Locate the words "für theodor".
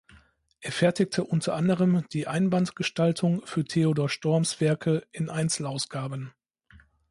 3.45-4.09